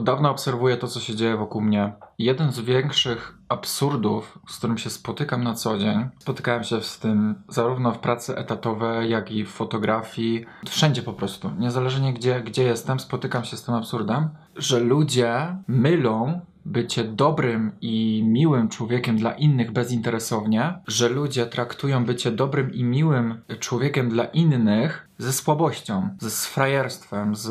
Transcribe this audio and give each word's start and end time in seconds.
Od 0.00 0.04
dawna 0.06 0.30
obserwuję 0.30 0.76
to, 0.76 0.88
co 0.88 1.00
się 1.00 1.14
dzieje 1.14 1.36
wokół 1.36 1.60
mnie. 1.60 1.92
Jeden 2.18 2.52
z 2.52 2.60
większych 2.60 3.38
absurdów, 3.48 4.38
z 4.48 4.58
którym 4.58 4.78
się 4.78 4.90
spotykam 4.90 5.44
na 5.44 5.54
co 5.54 5.78
dzień, 5.78 6.08
spotykałem 6.18 6.64
się 6.64 6.82
z 6.82 6.98
tym 6.98 7.34
zarówno 7.48 7.92
w 7.92 7.98
pracy 7.98 8.36
etatowej, 8.36 9.10
jak 9.10 9.32
i 9.32 9.44
w 9.44 9.50
fotografii, 9.50 10.44
wszędzie 10.68 11.02
po 11.02 11.12
prostu. 11.12 11.50
Niezależnie 11.58 12.12
gdzie, 12.12 12.40
gdzie 12.40 12.64
jestem, 12.64 13.00
spotykam 13.00 13.44
się 13.44 13.56
z 13.56 13.62
tym 13.62 13.74
absurdem, 13.74 14.28
że 14.56 14.80
ludzie 14.80 15.56
mylą 15.68 16.40
bycie 16.64 17.04
dobrym 17.04 17.72
i 17.80 18.22
miłym 18.26 18.68
człowiekiem 18.68 19.16
dla 19.16 19.32
innych 19.32 19.72
bezinteresownie, 19.72 20.78
że 20.86 21.08
ludzie 21.08 21.46
traktują 21.46 22.04
bycie 22.04 22.30
dobrym 22.30 22.72
i 22.72 22.84
miłym 22.84 23.40
człowiekiem 23.58 24.08
dla 24.08 24.24
innych 24.24 25.08
ze 25.18 25.32
słabością, 25.32 26.08
ze 26.18 26.30
frajerstwem, 26.30 27.36
z, 27.36 27.48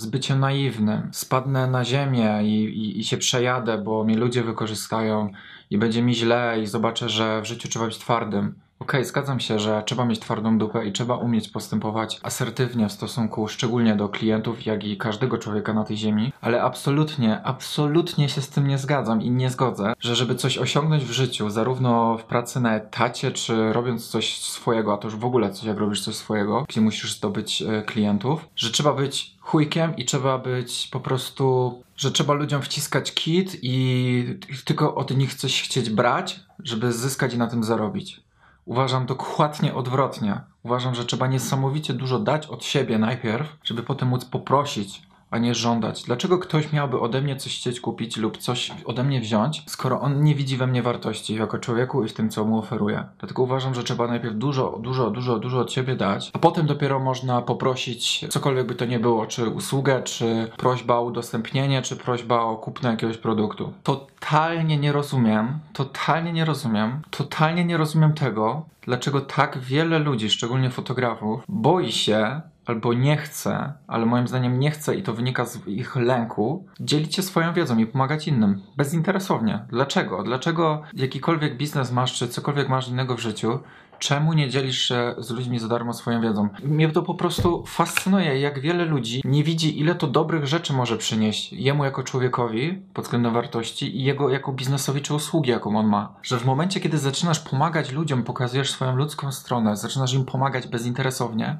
z 0.00 0.06
byciem 0.06 0.40
naiwnym. 0.40 1.08
Spadnę 1.12 1.66
na 1.66 1.84
ziemię 1.84 2.40
i, 2.42 2.64
i, 2.64 3.00
i 3.00 3.04
się 3.04 3.16
przejadę, 3.16 3.78
bo 3.78 4.04
mnie 4.04 4.16
ludzie 4.16 4.42
wykorzystają 4.42 5.30
i 5.70 5.78
będzie 5.78 6.02
mi 6.02 6.14
źle 6.14 6.58
i 6.62 6.66
zobaczę, 6.66 7.08
że 7.08 7.42
w 7.42 7.46
życiu 7.46 7.68
trzeba 7.68 7.86
być 7.86 7.98
twardym. 7.98 8.54
Okej, 8.82 9.00
okay, 9.00 9.04
zgadzam 9.04 9.40
się, 9.40 9.58
że 9.58 9.82
trzeba 9.86 10.04
mieć 10.04 10.18
twardą 10.20 10.58
dupę 10.58 10.86
i 10.86 10.92
trzeba 10.92 11.16
umieć 11.16 11.48
postępować 11.48 12.20
asertywnie 12.22 12.88
w 12.88 12.92
stosunku 12.92 13.48
szczególnie 13.48 13.96
do 13.96 14.08
klientów, 14.08 14.66
jak 14.66 14.84
i 14.84 14.96
każdego 14.96 15.38
człowieka 15.38 15.72
na 15.72 15.84
tej 15.84 15.96
ziemi, 15.96 16.32
ale 16.40 16.62
absolutnie, 16.62 17.42
absolutnie 17.42 18.28
się 18.28 18.40
z 18.40 18.48
tym 18.48 18.66
nie 18.66 18.78
zgadzam 18.78 19.22
i 19.22 19.30
nie 19.30 19.50
zgodzę, 19.50 19.92
że 20.00 20.16
żeby 20.16 20.34
coś 20.34 20.58
osiągnąć 20.58 21.04
w 21.04 21.10
życiu, 21.10 21.50
zarówno 21.50 22.18
w 22.18 22.24
pracy 22.24 22.60
na 22.60 22.76
etacie, 22.76 23.32
czy 23.32 23.72
robiąc 23.72 24.08
coś 24.08 24.38
swojego, 24.38 24.94
a 24.94 24.96
to 24.96 25.08
już 25.08 25.16
w 25.16 25.24
ogóle 25.24 25.50
coś, 25.50 25.64
jak 25.64 25.78
robisz 25.78 26.00
coś 26.00 26.14
swojego, 26.14 26.64
gdzie 26.68 26.80
musisz 26.80 27.16
zdobyć 27.16 27.62
e, 27.62 27.82
klientów, 27.82 28.48
że 28.56 28.70
trzeba 28.70 28.92
być 28.92 29.34
chujkiem 29.40 29.96
i 29.96 30.04
trzeba 30.04 30.38
być 30.38 30.88
po 30.92 31.00
prostu, 31.00 31.74
że 31.96 32.12
trzeba 32.12 32.34
ludziom 32.34 32.62
wciskać 32.62 33.14
kit 33.14 33.58
i 33.62 34.24
tylko 34.64 34.94
od 34.94 35.16
nich 35.16 35.34
coś 35.34 35.62
chcieć 35.62 35.90
brać, 35.90 36.40
żeby 36.64 36.92
zyskać 36.92 37.34
i 37.34 37.38
na 37.38 37.46
tym 37.46 37.64
zarobić. 37.64 38.22
Uważam 38.64 39.06
dokładnie 39.06 39.74
odwrotnie. 39.74 40.40
Uważam, 40.62 40.94
że 40.94 41.04
trzeba 41.04 41.26
niesamowicie 41.26 41.94
dużo 41.94 42.18
dać 42.18 42.46
od 42.46 42.64
siebie 42.64 42.98
najpierw, 42.98 43.56
żeby 43.64 43.82
potem 43.82 44.08
móc 44.08 44.24
poprosić 44.24 45.02
a 45.32 45.38
nie 45.38 45.54
żądać. 45.54 46.02
Dlaczego 46.02 46.38
ktoś 46.38 46.72
miałby 46.72 47.00
ode 47.00 47.22
mnie 47.22 47.36
coś 47.36 47.56
chcieć 47.56 47.80
kupić 47.80 48.16
lub 48.16 48.38
coś 48.38 48.70
ode 48.84 49.04
mnie 49.04 49.20
wziąć, 49.20 49.62
skoro 49.66 50.00
on 50.00 50.24
nie 50.24 50.34
widzi 50.34 50.56
we 50.56 50.66
mnie 50.66 50.82
wartości 50.82 51.34
jako 51.34 51.58
człowieku 51.58 52.04
i 52.04 52.08
w 52.08 52.12
tym, 52.12 52.30
co 52.30 52.44
mu 52.44 52.58
oferuję? 52.58 53.04
Dlatego 53.18 53.42
uważam, 53.42 53.74
że 53.74 53.84
trzeba 53.84 54.06
najpierw 54.06 54.36
dużo, 54.36 54.78
dużo, 54.80 55.10
dużo, 55.10 55.38
dużo 55.38 55.60
od 55.60 55.72
siebie 55.72 55.96
dać, 55.96 56.30
a 56.34 56.38
potem 56.38 56.66
dopiero 56.66 56.98
można 56.98 57.42
poprosić 57.42 58.24
cokolwiek 58.30 58.66
by 58.66 58.74
to 58.74 58.84
nie 58.84 58.98
było, 58.98 59.26
czy 59.26 59.48
usługę, 59.48 60.02
czy 60.02 60.50
prośba 60.56 60.96
o 60.96 61.02
udostępnienie, 61.02 61.82
czy 61.82 61.96
prośba 61.96 62.40
o 62.40 62.56
kupno 62.56 62.90
jakiegoś 62.90 63.18
produktu. 63.18 63.72
Totalnie 63.82 64.76
nie 64.76 64.92
rozumiem, 64.92 65.58
totalnie 65.72 66.32
nie 66.32 66.44
rozumiem, 66.44 67.02
totalnie 67.10 67.64
nie 67.64 67.76
rozumiem 67.76 68.12
tego, 68.12 68.64
dlaczego 68.82 69.20
tak 69.20 69.58
wiele 69.58 69.98
ludzi, 69.98 70.30
szczególnie 70.30 70.70
fotografów, 70.70 71.44
boi 71.48 71.92
się 71.92 72.40
albo 72.66 72.92
nie 72.92 73.16
chce, 73.16 73.72
ale 73.86 74.06
moim 74.06 74.28
zdaniem 74.28 74.60
nie 74.60 74.70
chce 74.70 74.96
i 74.96 75.02
to 75.02 75.14
wynika 75.14 75.44
z 75.44 75.66
ich 75.66 75.96
lęku, 75.96 76.66
dzielić 76.80 77.14
się 77.14 77.22
swoją 77.22 77.52
wiedzą 77.52 77.78
i 77.78 77.86
pomagać 77.86 78.28
innym. 78.28 78.62
Bezinteresownie. 78.76 79.64
Dlaczego? 79.68 80.22
Dlaczego 80.22 80.82
jakikolwiek 80.94 81.56
biznes 81.56 81.92
masz, 81.92 82.14
czy 82.14 82.28
cokolwiek 82.28 82.68
masz 82.68 82.88
innego 82.88 83.16
w 83.16 83.20
życiu, 83.20 83.58
czemu 84.02 84.32
nie 84.32 84.48
dzielisz 84.48 84.78
się 84.88 85.14
z 85.18 85.30
ludźmi 85.30 85.58
za 85.58 85.68
darmo 85.68 85.92
swoją 85.92 86.20
wiedzą? 86.20 86.48
Mnie 86.62 86.88
to 86.88 87.02
po 87.02 87.14
prostu 87.14 87.64
fascynuje, 87.66 88.40
jak 88.40 88.60
wiele 88.60 88.84
ludzi 88.84 89.22
nie 89.24 89.44
widzi, 89.44 89.80
ile 89.80 89.94
to 89.94 90.06
dobrych 90.06 90.46
rzeczy 90.46 90.72
może 90.72 90.96
przynieść 90.96 91.52
jemu 91.52 91.84
jako 91.84 92.02
człowiekowi 92.02 92.82
pod 92.94 93.04
względem 93.04 93.34
wartości 93.34 93.96
i 93.96 94.04
jego 94.04 94.30
jako 94.30 94.52
biznesowi 94.52 95.00
czy 95.00 95.14
usługi, 95.14 95.50
jaką 95.50 95.78
on 95.78 95.86
ma. 95.86 96.14
Że 96.22 96.38
w 96.38 96.44
momencie, 96.44 96.80
kiedy 96.80 96.98
zaczynasz 96.98 97.40
pomagać 97.40 97.92
ludziom, 97.92 98.22
pokazujesz 98.22 98.70
swoją 98.70 98.96
ludzką 98.96 99.32
stronę, 99.32 99.76
zaczynasz 99.76 100.14
im 100.14 100.24
pomagać 100.24 100.66
bezinteresownie, 100.66 101.58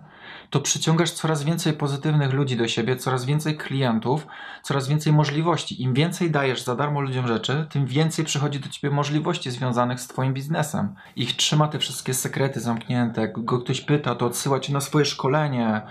to 0.50 0.60
przyciągasz 0.60 1.10
coraz 1.10 1.44
więcej 1.44 1.72
pozytywnych 1.72 2.32
ludzi 2.32 2.56
do 2.56 2.68
siebie, 2.68 2.96
coraz 2.96 3.24
więcej 3.24 3.56
klientów, 3.56 4.26
coraz 4.62 4.88
więcej 4.88 5.12
możliwości. 5.12 5.82
Im 5.82 5.94
więcej 5.94 6.30
dajesz 6.30 6.62
za 6.62 6.76
darmo 6.76 7.00
ludziom 7.00 7.26
rzeczy, 7.26 7.66
tym 7.70 7.86
więcej 7.86 8.24
przychodzi 8.24 8.60
do 8.60 8.68
ciebie 8.68 8.94
możliwości 8.94 9.50
związanych 9.50 10.00
z 10.00 10.08
twoim 10.08 10.34
biznesem. 10.34 10.94
Ich 11.16 11.36
trzyma 11.36 11.68
te 11.68 11.78
wszystkie 11.78 12.14
sekrety 12.32 12.60
zamknięte. 12.60 13.20
Jak 13.20 13.44
go 13.44 13.58
ktoś 13.58 13.80
pyta, 13.80 14.14
to 14.14 14.26
odsyła 14.26 14.60
cię 14.60 14.72
na 14.72 14.80
swoje 14.80 15.04
szkolenie, 15.04 15.82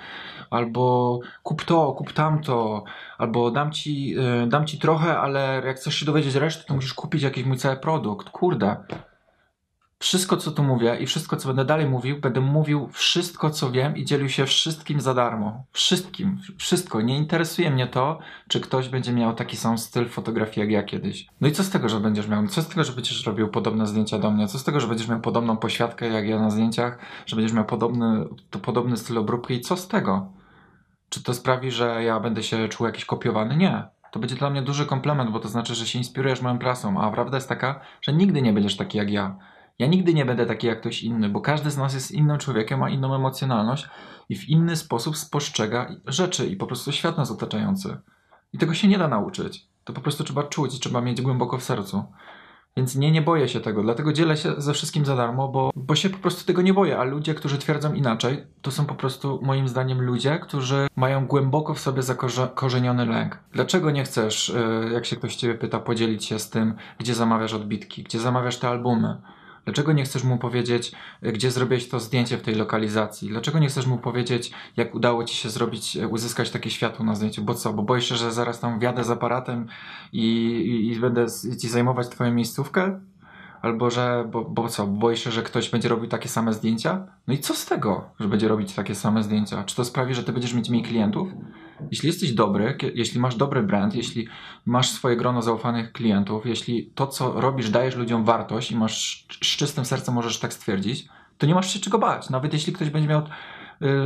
albo 0.50 1.20
kup 1.44 1.64
to, 1.64 1.94
kup 1.94 2.14
tamto, 2.14 2.84
albo 3.18 3.52
dam 3.52 3.72
ci, 3.72 4.10
yy, 4.10 4.48
dam 4.48 4.66
ci 4.66 4.80
trochę, 4.80 5.18
ale 5.18 5.62
jak 5.66 5.78
chcesz 5.78 5.96
się 5.96 6.06
dowiedzieć 6.06 6.36
reszty, 6.36 6.66
to 6.68 6.74
musisz 6.74 6.94
kupić 6.94 7.24
jakiś 7.24 7.46
mój 7.46 7.58
cały 7.58 7.78
produkt. 7.78 8.30
Kurde 8.30 8.76
wszystko, 10.02 10.38
co 10.38 10.52
tu 10.52 10.64
mówię 10.64 10.98
i 11.00 11.06
wszystko, 11.06 11.38
co 11.38 11.48
będę 11.48 11.66
dalej 11.66 11.86
mówił, 11.86 12.20
będę 12.20 12.42
mówił 12.42 12.90
wszystko, 12.92 13.50
co 13.50 13.72
wiem 13.72 13.98
i 13.98 14.06
dzielił 14.06 14.30
się 14.30 14.46
wszystkim 14.46 15.02
za 15.02 15.14
darmo. 15.14 15.64
Wszystkim. 15.72 16.42
Wszystko. 16.58 17.02
Nie 17.02 17.18
interesuje 17.18 17.72
mnie 17.72 17.88
to, 17.88 18.20
czy 18.48 18.60
ktoś 18.60 18.90
będzie 18.90 19.14
miał 19.14 19.34
taki 19.34 19.58
sam 19.58 19.78
styl 19.78 20.10
fotografii 20.10 20.60
jak 20.60 20.72
ja 20.72 20.84
kiedyś. 20.84 21.28
No 21.42 21.48
i 21.48 21.52
co 21.52 21.64
z 21.64 21.70
tego, 21.70 21.90
że 21.90 22.00
będziesz 22.00 22.28
miał? 22.28 22.48
Co 22.48 22.62
z 22.62 22.68
tego, 22.68 22.84
że 22.84 22.94
będziesz 22.94 23.26
robił 23.26 23.48
podobne 23.48 23.88
zdjęcia 23.88 24.20
do 24.20 24.32
mnie? 24.32 24.48
Co 24.48 24.60
z 24.60 24.64
tego, 24.64 24.80
że 24.80 24.88
będziesz 24.88 25.08
miał 25.08 25.20
podobną 25.20 25.58
poświatkę 25.58 26.08
jak 26.08 26.28
ja 26.28 26.40
na 26.40 26.50
zdjęciach? 26.50 27.00
Że 27.26 27.36
będziesz 27.36 27.54
miał 27.54 27.66
podobny, 27.66 28.26
to 28.50 28.60
podobny 28.60 28.98
styl 28.98 29.18
obróbki? 29.18 29.54
I 29.54 29.62
co 29.62 29.78
z 29.78 29.88
tego? 29.88 30.32
Czy 31.10 31.24
to 31.24 31.34
sprawi, 31.34 31.72
że 31.72 32.04
ja 32.04 32.20
będę 32.20 32.44
się 32.44 32.68
czuł 32.68 32.88
jakiś 32.88 33.06
kopiowany? 33.06 33.58
Nie. 33.58 33.84
To 34.12 34.20
będzie 34.20 34.36
dla 34.36 34.50
mnie 34.50 34.62
duży 34.62 34.86
komplement, 34.86 35.32
bo 35.32 35.40
to 35.40 35.48
znaczy, 35.48 35.76
że 35.76 35.88
się 35.88 36.00
inspirujesz 36.00 36.42
moją 36.42 36.60
prasą, 36.60 37.02
a 37.02 37.12
prawda 37.12 37.38
jest 37.38 37.50
taka, 37.50 37.80
że 38.02 38.14
nigdy 38.14 38.42
nie 38.42 38.54
będziesz 38.54 38.78
taki 38.78 38.98
jak 38.98 39.12
ja 39.12 39.36
ja 39.80 39.88
nigdy 39.88 40.14
nie 40.14 40.26
będę 40.26 40.46
taki 40.46 40.68
jak 40.68 40.80
ktoś 40.80 41.04
inny, 41.04 41.30
bo 41.30 41.42
każdy 41.42 41.72
z 41.72 41.78
nas 41.78 41.94
jest 41.94 42.12
innym 42.12 42.38
człowiekiem, 42.38 42.80
ma 42.80 42.90
inną 42.90 43.16
emocjonalność 43.16 43.88
i 44.30 44.36
w 44.36 44.50
inny 44.50 44.76
sposób 44.76 45.18
spostrzega 45.18 45.96
rzeczy 46.08 46.48
i 46.48 46.56
po 46.56 46.68
prostu 46.68 46.92
świat 46.92 47.18
nas 47.18 47.32
otaczający. 47.32 47.98
I 48.54 48.58
tego 48.58 48.74
się 48.74 48.88
nie 48.88 48.98
da 48.98 49.08
nauczyć. 49.08 49.68
To 49.84 49.94
po 49.94 50.02
prostu 50.02 50.24
trzeba 50.24 50.44
czuć 50.44 50.76
i 50.76 50.80
trzeba 50.80 51.02
mieć 51.02 51.22
głęboko 51.22 51.58
w 51.58 51.64
sercu. 51.64 52.04
Więc 52.78 52.96
nie, 52.96 53.12
nie 53.12 53.22
boję 53.22 53.48
się 53.48 53.60
tego, 53.60 53.84
dlatego 53.84 54.14
dzielę 54.14 54.38
się 54.38 54.54
ze 54.58 54.74
wszystkim 54.74 55.06
za 55.06 55.16
darmo, 55.16 55.48
bo, 55.48 55.72
bo 55.76 55.96
się 55.96 56.10
po 56.10 56.18
prostu 56.18 56.46
tego 56.46 56.62
nie 56.62 56.74
boję. 56.74 56.98
A 57.00 57.04
ludzie, 57.04 57.34
którzy 57.34 57.58
twierdzą 57.58 57.94
inaczej, 57.94 58.44
to 58.62 58.72
są 58.72 58.86
po 58.86 58.96
prostu 58.96 59.40
moim 59.44 59.68
zdaniem 59.68 60.02
ludzie, 60.02 60.40
którzy 60.40 60.88
mają 60.96 61.28
głęboko 61.28 61.74
w 61.74 61.80
sobie 61.80 62.02
zakorzeniony 62.02 63.06
lęk. 63.06 63.40
Dlaczego 63.54 63.92
nie 63.92 64.04
chcesz, 64.04 64.50
y, 64.50 64.90
jak 64.94 65.06
się 65.06 65.16
ktoś 65.16 65.36
ciebie 65.36 65.56
pyta, 65.56 65.80
podzielić 65.80 66.26
się 66.26 66.40
z 66.40 66.50
tym, 66.50 66.76
gdzie 67.00 67.14
zamawiasz 67.14 67.54
odbitki, 67.54 68.04
gdzie 68.04 68.20
zamawiasz 68.20 68.58
te 68.58 68.70
albumy? 68.70 69.22
Dlaczego 69.66 69.94
nie 69.94 70.04
chcesz 70.04 70.24
mu 70.24 70.38
powiedzieć, 70.38 70.92
gdzie 71.22 71.52
zrobić 71.52 71.90
to 71.90 72.00
zdjęcie 72.00 72.38
w 72.38 72.42
tej 72.42 72.56
lokalizacji? 72.56 73.30
Dlaczego 73.30 73.60
nie 73.60 73.68
chcesz 73.68 73.86
mu 73.86 73.98
powiedzieć, 73.98 74.52
jak 74.78 74.96
udało 74.96 75.24
ci 75.24 75.36
się 75.36 75.50
zrobić, 75.50 75.98
uzyskać 76.10 76.50
takie 76.50 76.70
światło 76.70 77.06
na 77.06 77.16
zdjęciu? 77.16 77.42
Bo 77.42 77.54
co? 77.54 77.74
Bo 77.74 77.84
boisz 77.84 78.10
się, 78.10 78.16
że 78.16 78.32
zaraz 78.32 78.60
tam 78.60 78.80
wjadę 78.80 79.04
z 79.04 79.10
aparatem 79.10 79.68
i, 80.14 80.26
i, 80.26 80.92
i 80.92 81.00
będę 81.00 81.26
ci 81.62 81.70
zajmować 81.70 82.10
twoją 82.10 82.34
miejscówkę? 82.34 83.00
Albo 83.62 83.90
że, 83.90 84.26
bo, 84.32 84.46
bo 84.46 84.68
co, 84.68 84.88
boisz 84.88 85.24
się, 85.24 85.32
że 85.32 85.44
ktoś 85.44 85.70
będzie 85.70 85.90
robił 85.90 86.08
takie 86.08 86.30
same 86.30 86.54
zdjęcia? 86.54 87.08
No 87.28 87.34
i 87.34 87.40
co 87.40 87.54
z 87.54 87.66
tego, 87.66 88.10
że 88.20 88.28
będzie 88.28 88.48
robić 88.48 88.74
takie 88.74 88.96
same 88.96 89.24
zdjęcia? 89.24 89.64
Czy 89.64 89.76
to 89.76 89.86
sprawi, 89.86 90.14
że 90.16 90.24
ty 90.24 90.34
będziesz 90.34 90.54
mieć 90.54 90.70
mniej 90.70 90.84
klientów? 90.84 91.30
Jeśli 91.92 92.08
jesteś 92.08 92.34
dobry, 92.34 92.78
jeśli 92.94 93.20
masz 93.20 93.36
dobry 93.36 93.64
brand, 93.64 93.96
jeśli 93.96 94.28
masz 94.66 94.90
swoje 94.90 95.16
grono 95.16 95.42
zaufanych 95.42 95.92
klientów, 95.92 96.46
jeśli 96.46 96.92
to, 96.96 97.08
co 97.08 97.42
robisz, 97.42 97.70
dajesz 97.70 97.96
ludziom 97.96 98.26
wartość 98.26 98.72
i 98.72 98.76
masz 98.76 99.28
z 99.44 99.58
czystym 99.58 99.86
sercem 99.86 100.16
możesz 100.16 100.40
tak 100.40 100.54
stwierdzić, 100.54 101.08
to 101.38 101.48
nie 101.48 101.56
masz 101.56 101.74
się 101.74 101.80
czego 101.80 102.00
bać. 102.00 102.30
Nawet 102.30 102.54
jeśli 102.54 102.74
ktoś 102.74 102.90
będzie 102.90 103.08
miał 103.08 103.22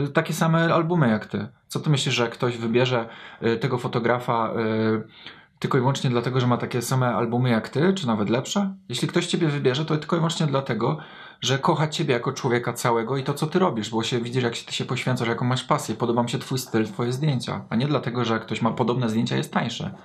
y, 0.05 0.07
takie 0.07 0.33
same 0.33 0.73
albumy 0.73 1.09
jak 1.09 1.25
ty. 1.25 1.47
Co 1.67 1.79
ty 1.79 1.89
myślisz, 1.89 2.15
że 2.15 2.29
ktoś 2.29 2.57
wybierze 2.57 3.09
y, 3.43 3.57
tego 3.57 3.77
fotografa 3.77 4.53
y, 4.53 5.35
tylko 5.59 5.77
i 5.77 5.81
wyłącznie 5.81 6.09
dlatego, 6.09 6.39
że 6.39 6.47
ma 6.47 6.57
takie 6.57 6.81
same 6.81 7.15
albumy 7.15 7.49
jak 7.49 7.69
ty, 7.69 7.93
czy 7.93 8.07
nawet 8.07 8.29
lepsze? 8.29 8.75
Jeśli 8.89 9.07
ktoś 9.07 9.27
ciebie 9.27 9.47
wybierze, 9.47 9.85
to 9.85 9.97
tylko 9.97 10.15
i 10.15 10.19
wyłącznie 10.19 10.47
dlatego, 10.47 10.97
że 11.41 11.59
kocha 11.59 11.87
ciebie 11.87 12.13
jako 12.13 12.33
człowieka 12.33 12.73
całego 12.73 13.17
i 13.17 13.23
to, 13.23 13.33
co 13.33 13.47
ty 13.47 13.59
robisz, 13.59 13.89
bo 13.89 14.03
się 14.03 14.19
widzisz, 14.19 14.43
jak 14.43 14.57
ty 14.57 14.73
się 14.73 14.85
poświęcasz, 14.85 15.27
jaką 15.27 15.45
masz 15.45 15.63
pasję. 15.63 15.95
Podoba 15.95 16.23
mi 16.23 16.29
się 16.29 16.39
twój 16.39 16.59
styl, 16.59 16.87
twoje 16.87 17.13
zdjęcia, 17.13 17.65
a 17.69 17.75
nie 17.75 17.87
dlatego, 17.87 18.25
że 18.25 18.39
ktoś 18.39 18.61
ma 18.61 18.71
podobne 18.71 19.09
zdjęcia, 19.09 19.37
jest 19.37 19.53
tańsze. 19.53 19.95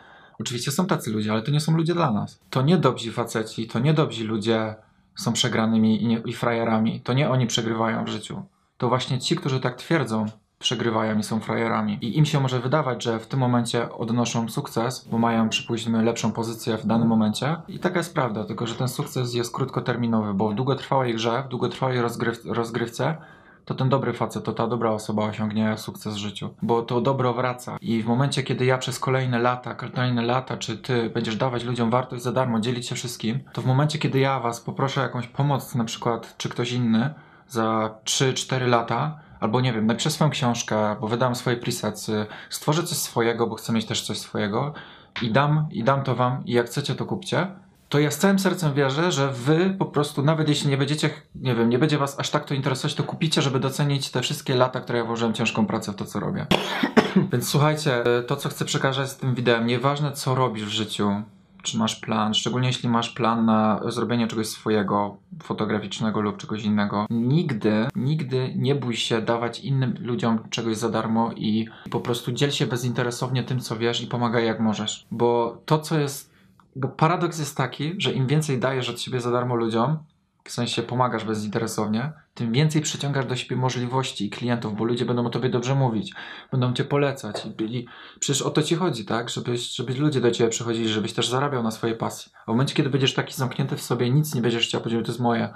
Oczywiście 0.41 0.71
są 0.71 0.87
tacy 0.87 1.11
ludzie, 1.11 1.33
ale 1.33 1.43
to 1.43 1.51
nie 1.51 1.61
są 1.61 1.77
ludzie 1.77 1.95
dla 1.95 2.11
nas. 2.11 2.41
To 2.51 2.63
nie 2.63 2.79
dobrzy 2.79 3.13
faceci, 3.13 3.69
to 3.69 3.79
nie 3.79 3.95
dobrzy 3.95 4.25
ludzie 4.25 4.75
są 5.17 5.33
przegranymi 5.33 6.03
i, 6.03 6.07
nie, 6.07 6.23
i 6.25 6.33
frajerami. 6.33 7.01
To 7.01 7.13
nie 7.13 7.31
oni 7.31 7.47
przegrywają 7.47 8.05
w 8.05 8.09
życiu. 8.09 8.43
To 8.79 8.89
właśnie 8.89 9.19
ci, 9.19 9.37
którzy 9.37 9.61
tak 9.61 9.77
twierdzą, 9.77 10.27
przegrywają 10.61 11.19
i 11.19 11.23
są 11.23 11.41
frajerami. 11.41 11.99
I 12.01 12.19
im 12.19 12.25
się 12.27 12.41
może 12.41 12.61
wydawać, 12.61 13.03
że 13.03 13.19
w 13.19 13.27
tym 13.27 13.41
momencie 13.41 13.93
odnoszą 13.93 14.49
sukces, 14.49 15.09
bo 15.11 15.19
mają, 15.19 15.49
przypuśćmy, 15.49 16.03
lepszą 16.03 16.33
pozycję 16.33 16.77
w 16.77 16.87
danym 16.87 17.09
momencie. 17.09 17.57
I 17.69 17.79
taka 17.79 17.99
jest 17.99 18.15
prawda, 18.15 18.45
tylko 18.45 18.67
że 18.67 18.75
ten 18.75 18.89
sukces 18.89 19.35
jest 19.35 19.55
krótkoterminowy, 19.55 20.35
bo 20.35 20.49
w 20.49 20.55
długotrwałej 20.55 21.15
grze, 21.15 21.43
w 21.47 21.49
długotrwałej 21.49 22.01
rozgryw 22.01 22.45
rozgrywce 22.45 23.17
to 23.65 23.75
ten 23.75 23.89
dobry 23.89 24.13
facet, 24.13 24.45
to 24.45 24.53
ta 24.53 24.67
dobra 24.67 24.91
osoba 24.91 25.25
osiągnie 25.25 25.79
sukces 25.79 26.15
w 26.15 26.19
życiu, 26.19 26.55
bo 26.63 26.83
to 26.83 27.01
dobro 27.01 27.35
wraca. 27.35 27.77
I 27.81 28.03
w 28.03 28.07
momencie, 28.07 28.43
kiedy 28.43 28.65
ja 28.65 28.79
przez 28.79 28.99
kolejne 28.99 29.39
lata, 29.39 29.75
kolejne 29.75 30.23
lata, 30.23 30.57
czy 30.57 30.79
ty 30.79 31.11
będziesz 31.11 31.37
dawać 31.37 31.65
ludziom 31.65 31.91
wartość 31.91 32.23
za 32.23 32.33
darmo, 32.33 32.61
dzielić 32.61 32.89
się 32.89 32.95
wszystkim, 32.95 33.41
to 33.53 33.63
w 33.63 33.67
momencie, 33.67 33.99
kiedy 33.99 34.19
ja 34.19 34.41
was 34.41 34.61
poproszę 34.61 35.01
o 35.01 35.03
jakąś 35.05 35.27
pomoc, 35.27 35.75
na 35.75 35.85
przykład, 35.85 36.35
czy 36.39 36.49
ktoś 36.49 36.73
inny, 36.73 37.15
za 37.49 37.95
3-4 38.05 38.67
lata, 38.69 39.19
albo 39.41 39.61
nie 39.61 39.73
wiem, 39.73 39.87
napiszę 39.87 40.11
swoją 40.11 40.31
książkę, 40.31 40.97
bo 41.01 41.09
wydam 41.09 41.35
swoje 41.35 41.57
presetsy, 41.57 42.27
stworzę 42.51 42.83
coś 42.83 42.99
swojego, 42.99 43.47
bo 43.47 43.55
chcę 43.55 43.73
mieć 43.73 43.87
też 43.87 44.03
coś 44.03 44.19
swojego 44.19 44.75
i 45.23 45.31
dam, 45.31 45.69
i 45.71 45.85
dam 45.85 46.03
to 46.03 46.15
wam 46.15 46.43
i 46.47 46.53
jak 46.53 46.67
chcecie, 46.67 46.95
to 46.95 47.07
kupcie, 47.07 47.47
to 47.91 47.99
ja 47.99 48.11
z 48.11 48.19
całym 48.19 48.39
sercem 48.39 48.75
wierzę, 48.75 49.13
że 49.13 49.33
wy 49.33 49.75
po 49.79 49.85
prostu, 49.85 50.23
nawet 50.23 50.49
jeśli 50.49 50.71
nie 50.71 50.77
będziecie, 50.77 51.11
nie 51.35 51.55
wiem, 51.55 51.69
nie 51.69 51.79
będzie 51.79 51.99
was 51.99 52.21
aż 52.21 52.31
tak 52.31 52.45
to 52.45 52.55
interesować, 52.55 52.95
to 52.95 53.03
kupicie, 53.03 53.43
żeby 53.43 53.61
docenić 53.61 54.11
te 54.11 54.23
wszystkie 54.23 54.55
lata, 54.55 54.81
które 54.81 54.99
ja 54.99 55.05
włożyłem 55.05 55.35
ciężką 55.35 55.67
pracę 55.67 55.93
w 55.93 55.97
to, 55.97 56.05
co 56.05 56.21
robię. 56.21 56.47
Więc 57.33 57.49
słuchajcie, 57.49 58.05
to 58.27 58.37
co 58.37 58.49
chcę 58.49 58.65
przekazać 58.65 59.11
z 59.11 59.17
tym 59.17 59.35
wideo, 59.35 59.61
nieważne 59.61 60.13
co 60.13 60.35
robisz 60.35 60.65
w 60.65 60.69
życiu, 60.69 61.23
czy 61.63 61.79
masz 61.79 61.97
plan, 61.97 62.35
szczególnie 62.35 62.69
jeśli 62.69 62.89
masz 62.89 63.11
plan 63.11 63.45
na 63.45 63.81
zrobienie 63.89 64.27
czegoś 64.27 64.47
swojego, 64.47 65.17
fotograficznego 65.43 66.21
lub 66.21 66.37
czegoś 66.37 66.65
innego, 66.65 67.07
nigdy, 67.11 67.89
nigdy 67.97 68.55
nie 68.57 68.75
bój 68.75 68.97
się 68.97 69.23
dawać 69.23 69.61
innym 69.61 69.95
ludziom 70.01 70.39
czegoś 70.51 70.77
za 70.77 70.89
darmo 70.89 71.33
i 71.33 71.69
po 71.91 72.01
prostu 72.01 72.33
dziel 72.33 72.51
się 72.51 72.67
bezinteresownie 72.67 73.43
tym, 73.43 73.61
co 73.61 73.77
wiesz 73.77 74.03
i 74.03 74.07
pomagaj 74.07 74.47
jak 74.47 74.61
możesz. 74.61 75.07
Bo 75.11 75.59
to, 75.67 75.79
co 75.79 75.99
jest, 75.99 76.35
bo 76.77 76.89
paradoks 76.89 77.39
jest 77.39 77.57
taki, 77.57 77.95
że 77.99 78.13
im 78.13 78.27
więcej 78.27 78.59
dajesz 78.59 78.89
od 78.89 79.01
siebie 79.01 79.21
za 79.21 79.31
darmo 79.31 79.55
ludziom, 79.55 79.99
w 80.45 80.51
sensie 80.53 80.83
pomagasz 80.83 81.25
bezinteresownie, 81.25 82.13
tym 82.35 82.53
więcej 82.53 82.83
przyciągasz 82.83 83.27
do 83.27 83.37
siebie 83.37 83.57
możliwości 83.57 84.27
i 84.27 84.31
klientów, 84.31 84.77
bo 84.77 84.85
ludzie 84.85 85.05
będą 85.05 85.27
o 85.27 85.31
tobie 85.31 85.49
dobrze 85.49 85.75
mówić, 85.75 86.13
będą 86.51 86.73
cię 86.73 86.85
polecać. 86.85 87.47
I 87.47 87.51
byli, 87.51 87.87
przecież 88.21 88.43
o 88.43 88.51
to 88.51 88.63
ci 88.63 88.75
chodzi, 88.75 89.05
tak? 89.05 89.31
Żebyś, 89.31 89.75
żebyś 89.75 89.97
ludzie 89.97 90.21
do 90.21 90.31
ciebie 90.31 90.51
przychodzili, 90.51 90.89
żebyś 90.89 91.13
też 91.13 91.29
zarabiał 91.29 91.63
na 91.63 91.71
swojej 91.71 91.97
pasji. 91.97 92.33
A 92.43 92.45
w 92.45 92.49
momencie, 92.49 92.75
kiedy 92.75 92.91
będziesz 92.91 93.15
taki 93.15 93.35
zamknięty 93.35 93.77
w 93.77 93.83
sobie, 93.83 94.11
nic 94.11 94.35
nie 94.35 94.43
będziesz 94.43 94.67
chciał 94.67 94.81
powiedzieć, 94.81 95.07
to 95.07 95.13
jest 95.13 95.21
moje, 95.21 95.55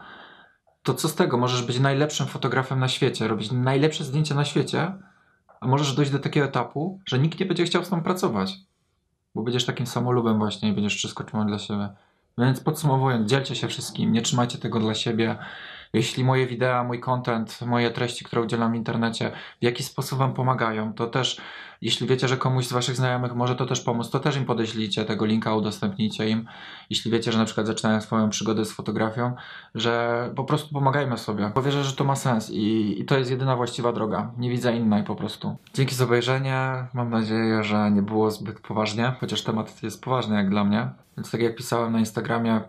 to 0.82 0.94
co 0.94 1.08
z 1.08 1.14
tego? 1.14 1.38
Możesz 1.38 1.62
być 1.62 1.81
najlepszym 1.81 2.26
fotografem 2.26 2.81
na 2.81 2.88
świecie, 2.88 3.28
robić 3.28 3.52
najlepsze 3.52 4.04
zdjęcia 4.04 4.34
na 4.34 4.44
świecie, 4.44 4.92
a 5.60 5.66
możesz 5.66 5.92
dojść 5.92 6.12
do 6.12 6.19
takiego 6.19 6.46
etapu, 6.46 7.00
że 7.06 7.19
nikt 7.19 7.40
nie 7.40 7.46
będzie 7.46 7.64
chciał 7.64 7.84
z 7.84 7.88
tobą 7.88 8.02
pracować. 8.02 8.56
Bo 9.34 9.42
będziesz 9.42 9.64
takim 9.64 9.86
samolubem 9.86 10.38
właśnie 10.38 10.69
i 10.69 10.72
będziesz 10.72 10.96
wszystko 10.96 11.25
trzymał 11.25 11.46
dla 11.46 11.58
siebie. 11.58 11.88
Więc 12.38 12.60
podsumowując, 12.60 13.31
dzielcie 13.31 13.54
się 13.54 13.69
wszystkim, 13.69 14.12
nie 14.12 14.22
trzymajcie 14.22 14.58
tego 14.58 14.81
dla 14.81 14.94
siebie. 14.94 15.36
Jeśli 15.94 16.25
moje 16.25 16.46
wideo, 16.46 16.85
mój 16.85 17.00
content, 17.00 17.61
moje 17.67 17.91
treści, 17.91 18.25
które 18.25 18.43
udzielam 18.43 18.73
w 18.73 18.75
internecie, 18.75 19.31
w 19.61 19.64
jakiś 19.64 19.87
sposób 19.87 20.19
Wam 20.19 20.35
pomagają, 20.35 20.93
to 20.93 21.06
też, 21.06 21.41
jeśli 21.82 22.06
wiecie, 22.06 22.29
że 22.29 22.37
komuś 22.37 22.67
z 22.67 22.73
Waszych 22.73 22.96
znajomych 22.96 23.35
może 23.35 23.56
to 23.56 23.67
też 23.67 23.81
pomóc, 23.81 24.11
to 24.11 24.20
też 24.20 24.37
im 24.37 24.44
podeślijcie 24.44 25.05
tego 25.05 25.25
linka, 25.25 25.55
udostępnijcie 25.55 26.29
im. 26.29 26.46
Jeśli 26.91 27.11
wiecie, 27.11 27.32
że 27.32 27.38
na 27.38 27.44
przykład 27.44 27.67
zaczynają 27.67 28.00
swoją 28.00 28.31
przygodę 28.31 28.64
z 28.64 28.73
fotografią, 28.73 29.35
że 29.75 30.32
po 30.37 30.44
prostu 30.44 30.75
pomagajmy 30.75 31.19
sobie. 31.19 31.50
Bo 31.55 31.62
wierzę, 31.62 31.85
że 31.85 31.93
to 31.93 32.05
ma 32.05 32.17
sens 32.17 32.50
i, 32.50 32.94
i 33.00 33.05
to 33.05 33.19
jest 33.19 33.31
jedyna 33.31 33.56
właściwa 33.56 33.93
droga. 33.93 34.31
Nie 34.38 34.50
widzę 34.50 34.76
innej 34.76 35.05
po 35.05 35.14
prostu. 35.17 35.56
Dzięki 35.75 35.94
za 35.94 36.05
obejrzenie. 36.05 36.87
Mam 36.94 37.11
nadzieję, 37.11 37.64
że 37.64 37.91
nie 37.91 38.02
było 38.02 38.31
zbyt 38.31 38.61
poważnie, 38.61 39.12
chociaż 39.20 39.43
temat 39.43 39.82
jest 39.82 40.02
poważny 40.02 40.37
jak 40.37 40.50
dla 40.50 40.64
mnie. 40.64 40.88
Więc 41.17 41.31
tak 41.31 41.41
jak 41.41 41.56
pisałem 41.56 41.93
na 41.93 41.99
Instagramie, 41.99 42.61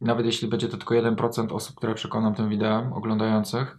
nawet 0.00 0.26
jeśli 0.26 0.48
będzie 0.48 0.68
to 0.68 0.76
tylko 0.76 0.94
1% 0.94 1.52
osób, 1.52 1.76
które 1.76 1.94
przekonam 1.94 2.34
tym 2.34 2.48
wideo 2.48 2.90
oglądających, 2.94 3.78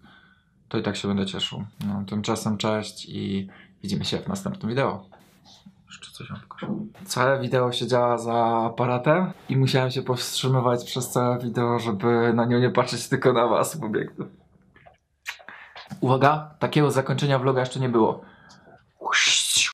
to 0.69 0.77
i 0.77 0.83
tak 0.83 0.95
się 0.95 1.07
będę 1.07 1.25
cieszył. 1.25 1.63
No, 1.87 2.03
tymczasem 2.07 2.57
cześć 2.57 3.05
i 3.09 3.47
widzimy 3.83 4.05
się 4.05 4.17
w 4.17 4.27
następnym 4.27 4.69
wideo. 4.69 5.05
Jeszcze 5.85 6.11
coś 6.11 6.29
mam 6.29 6.39
pokażę. 6.39 6.67
Całe 7.05 7.39
wideo 7.39 7.71
siedziała 7.71 8.17
za 8.17 8.33
aparatem 8.65 9.31
i 9.49 9.57
musiałem 9.57 9.91
się 9.91 10.01
powstrzymywać 10.01 10.83
przez 10.83 11.09
całe 11.09 11.39
wideo, 11.39 11.79
żeby 11.79 12.33
na 12.33 12.45
nią 12.45 12.59
nie 12.59 12.69
patrzeć 12.69 13.09
tylko 13.09 13.33
na 13.33 13.47
was 13.47 13.79
w 13.79 13.83
obiektyw. 13.83 14.27
Uwaga, 16.01 16.51
takiego 16.59 16.91
zakończenia 16.91 17.39
vloga 17.39 17.59
jeszcze 17.59 17.79
nie 17.79 17.89
było. 17.89 18.21